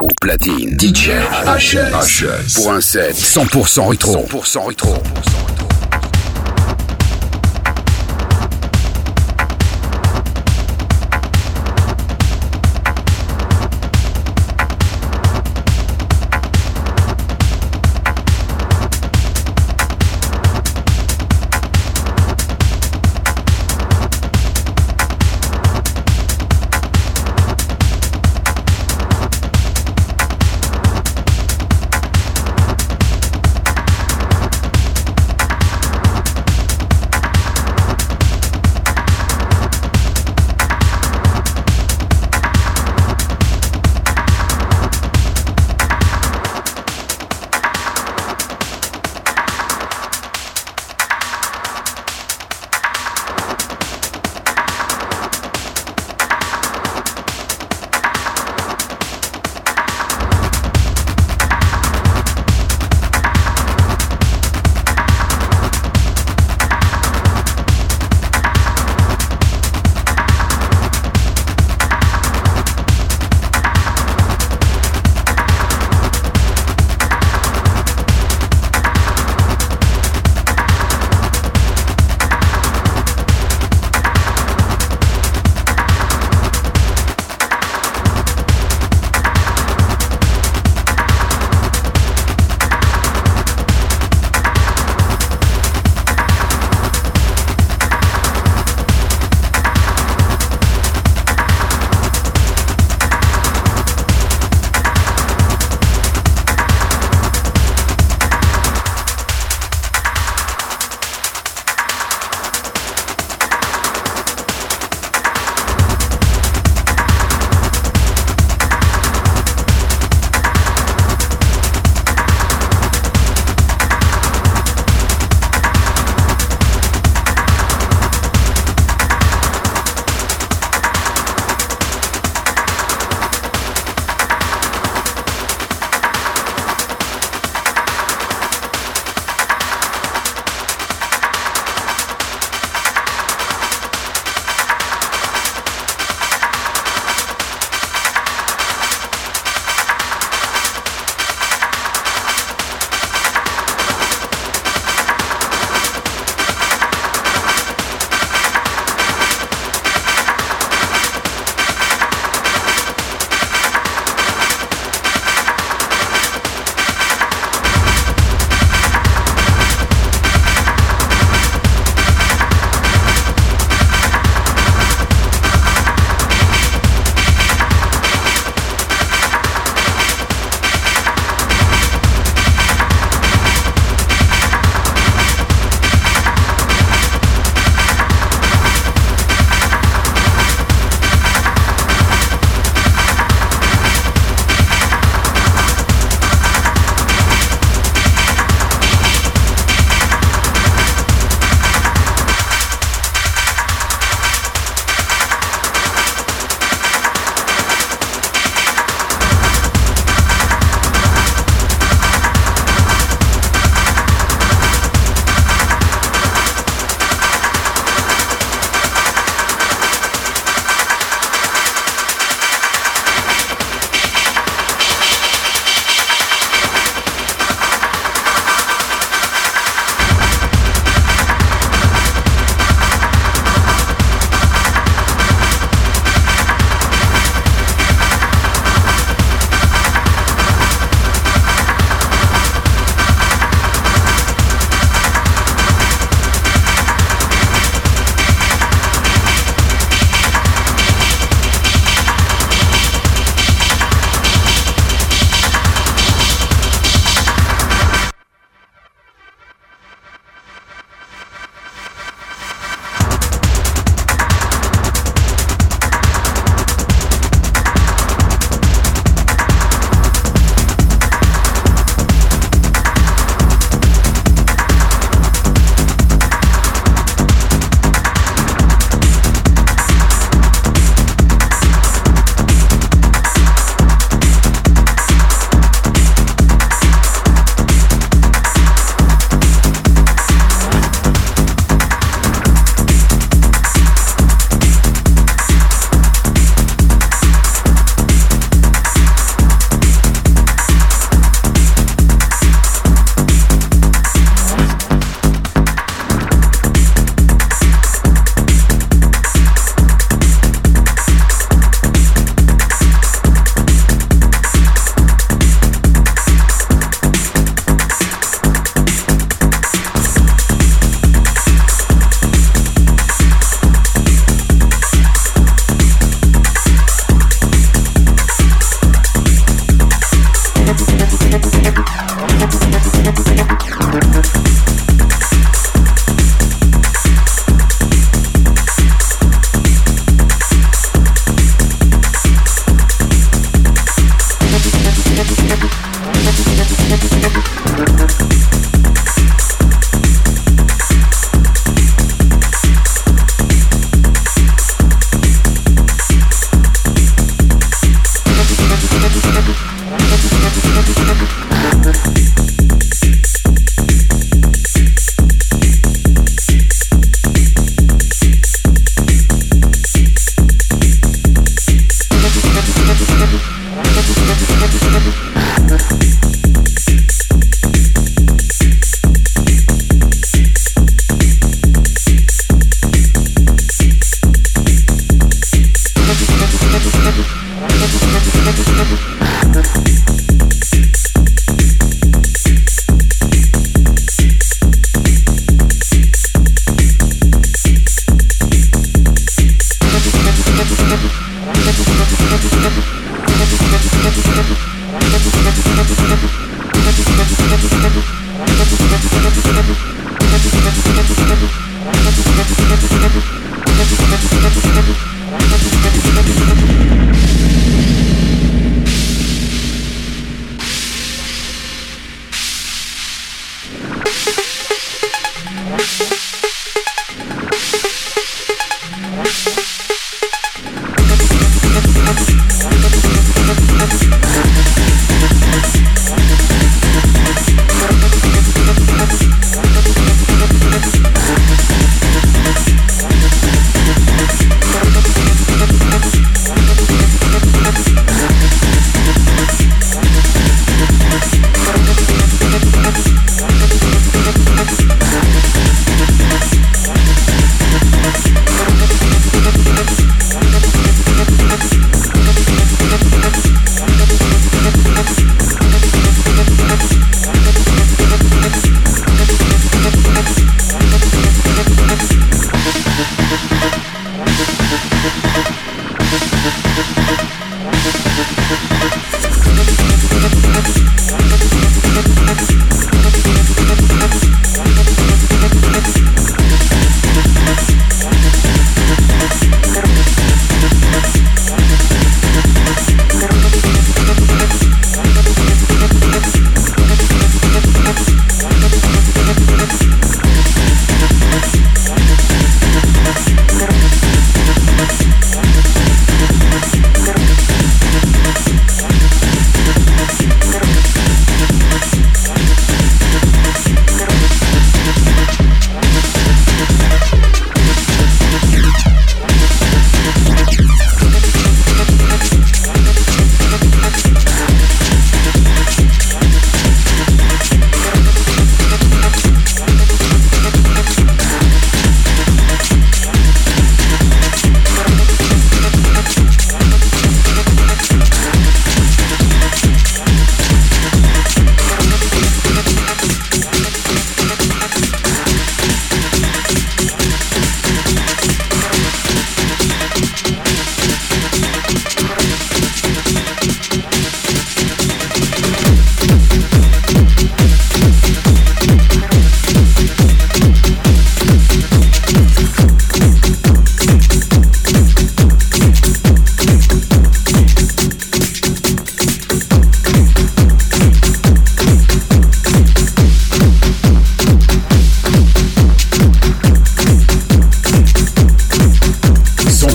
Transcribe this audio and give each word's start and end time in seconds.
Au 0.00 0.08
platine, 0.18 0.78
DJ 0.80 1.10
HS. 1.44 2.54
Pour 2.54 2.72
un 2.72 2.80
set 2.80 3.14
100% 3.14 3.88
rétro. 3.88 4.26
100% 4.30 4.66
rétro. 4.68 4.94
DJ 4.94 5.49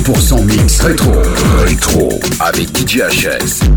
100% 0.06 0.46
mix 0.46 0.82
rétro. 0.82 1.14
Rétro 1.66 2.20
avec 2.40 2.68
DJHS. 2.78 3.75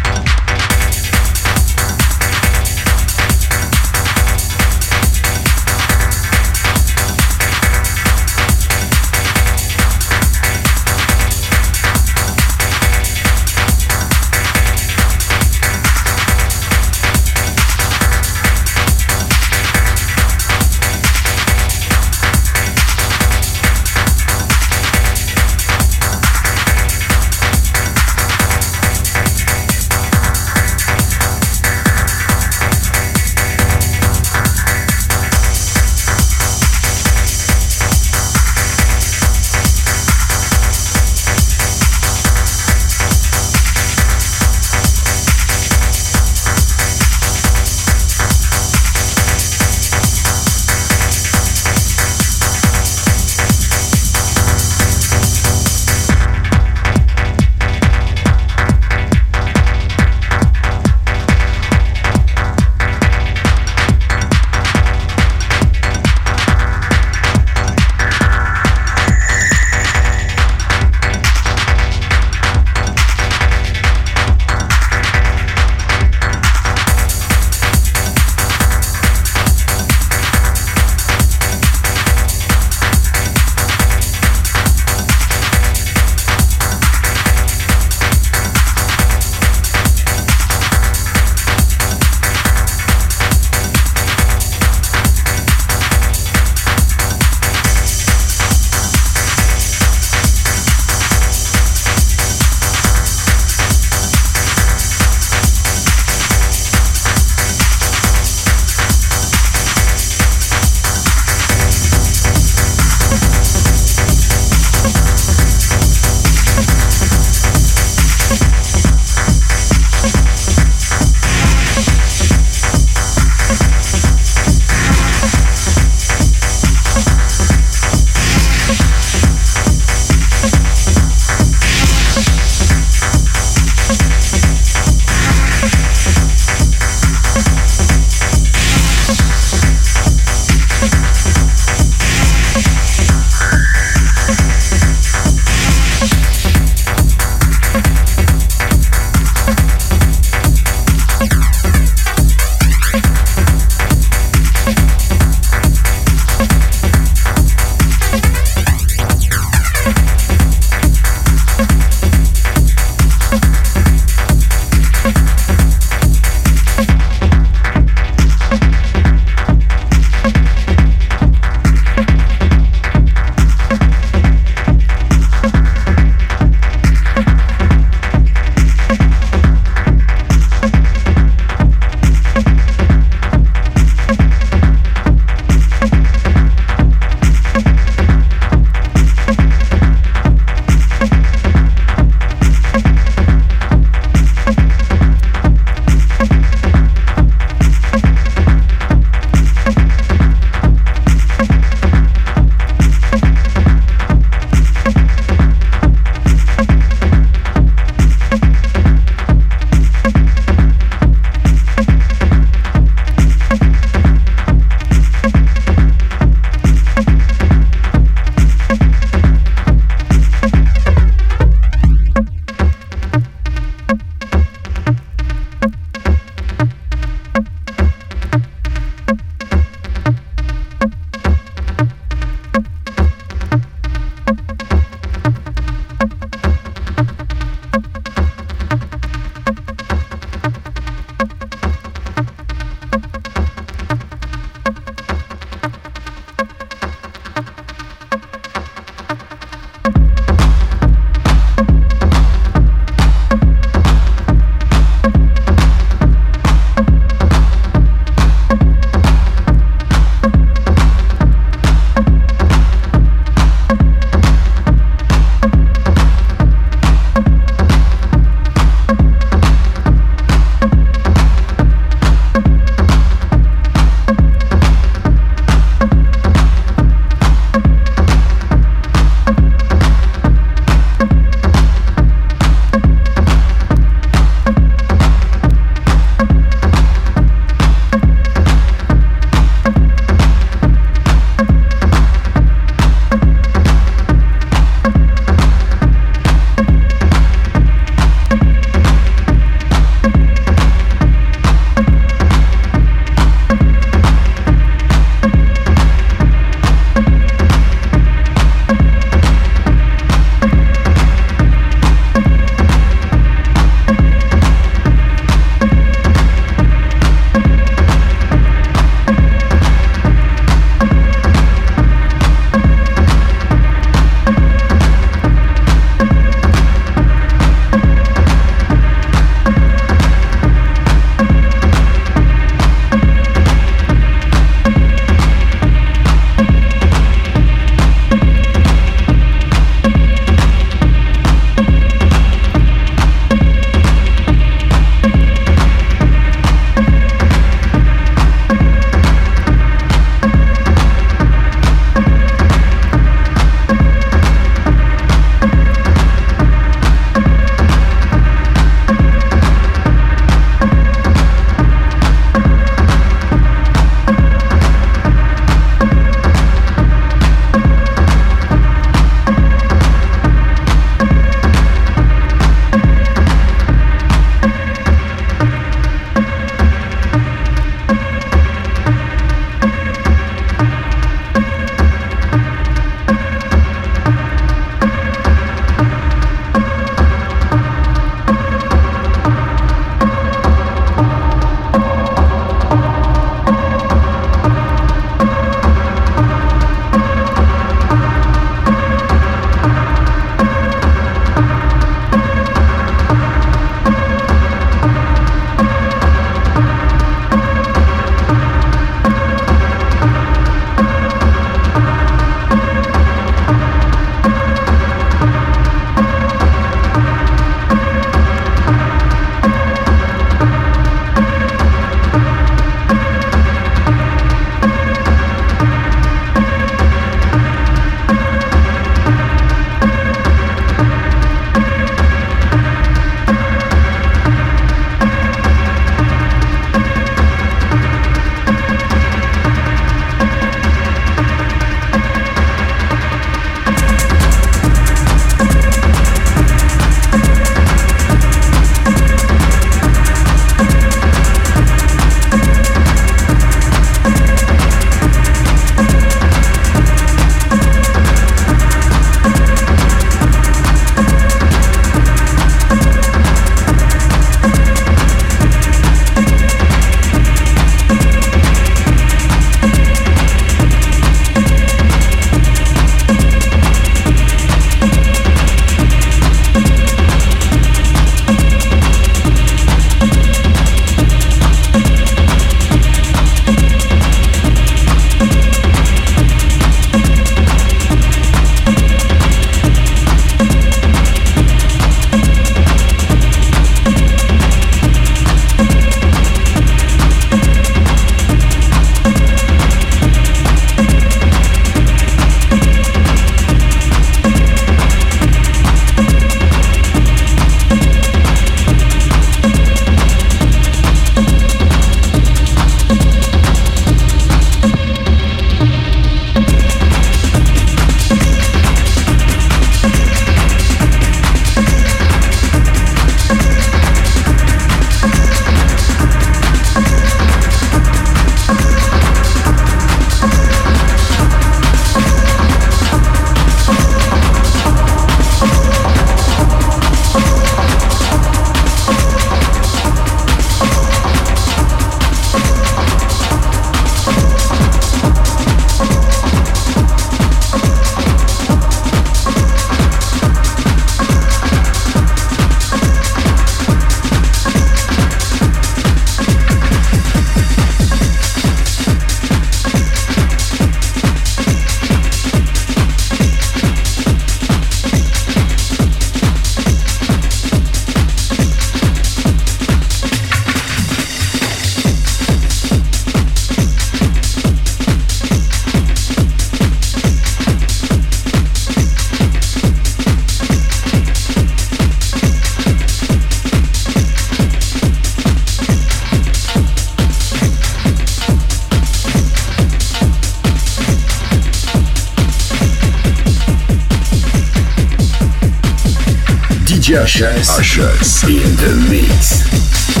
HS, 596.91 597.47
HS 597.61 598.23
in 598.25 598.55
the 598.57 598.75
mix. 598.89 600.00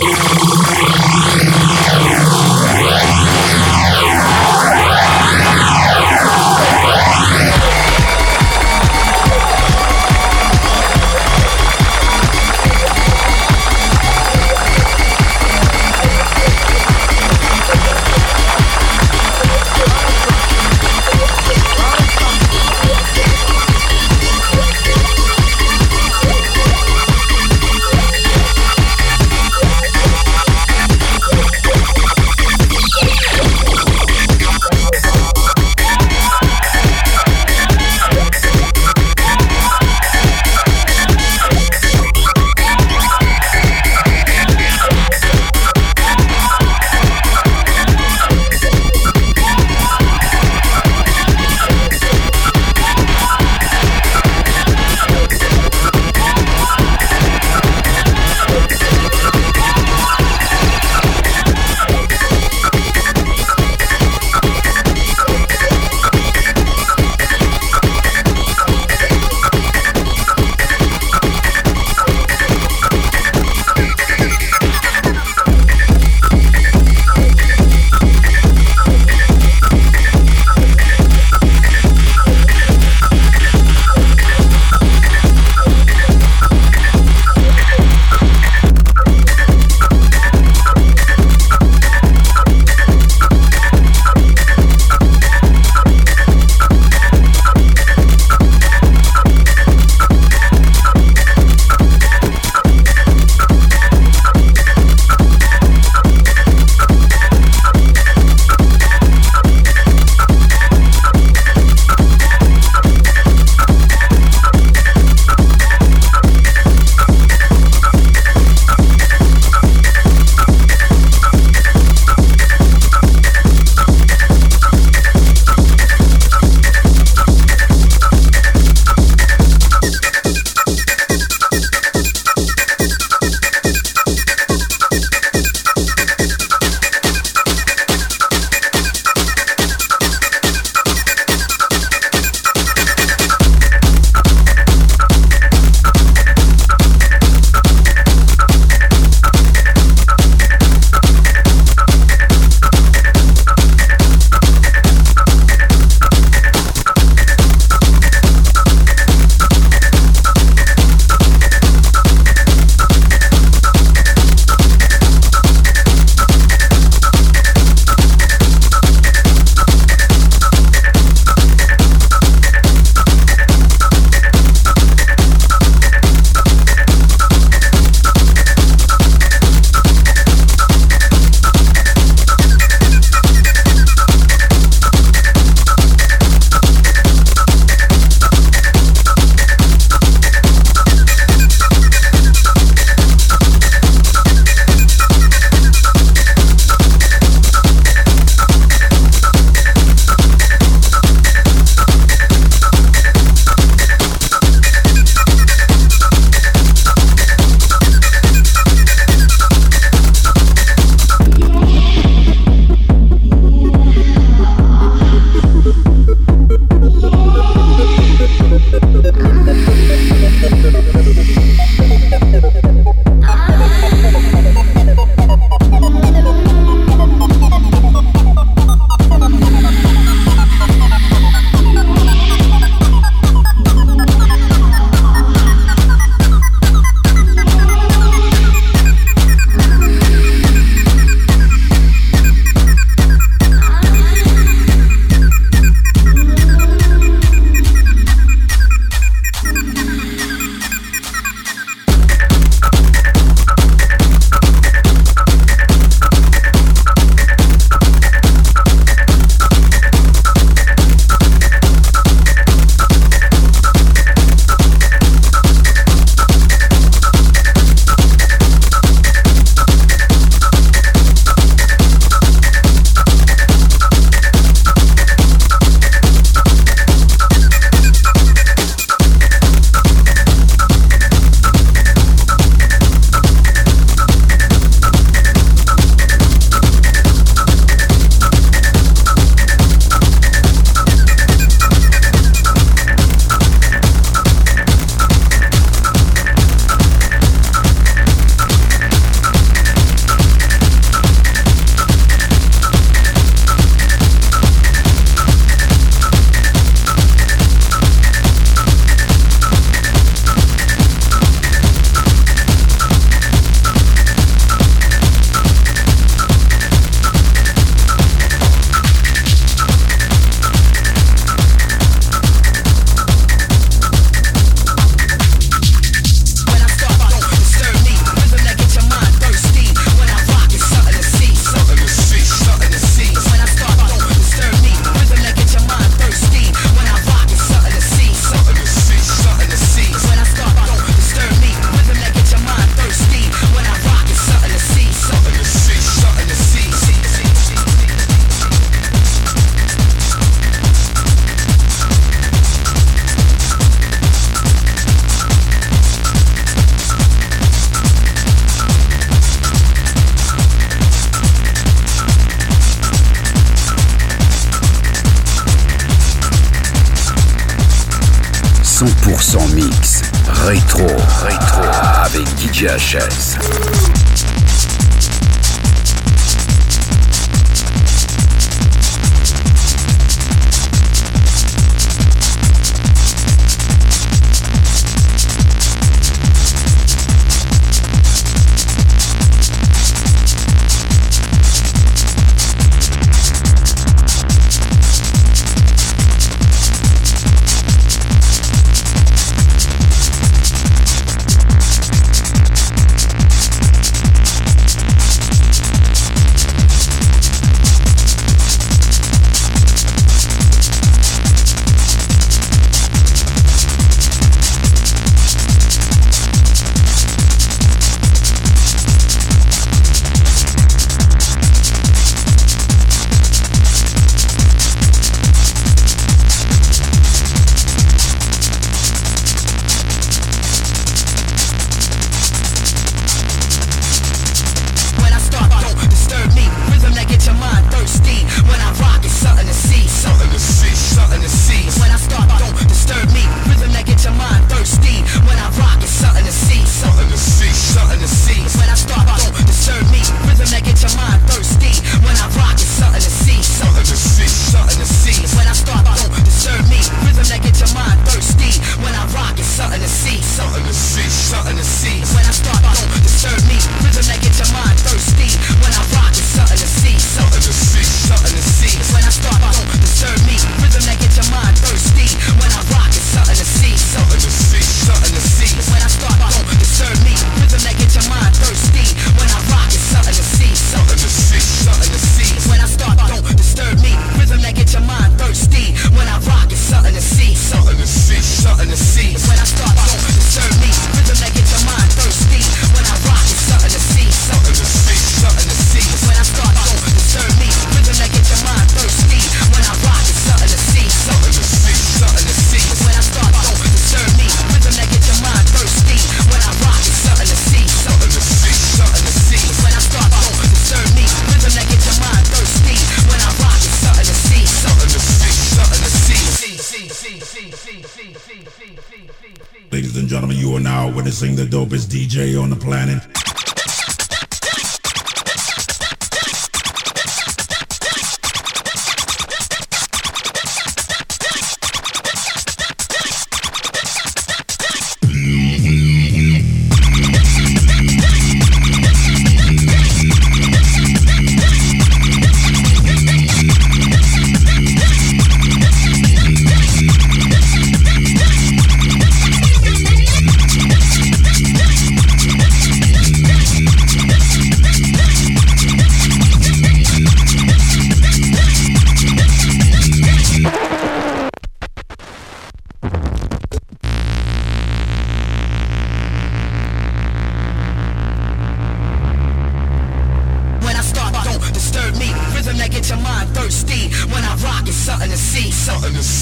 Planet. 522.61 523.00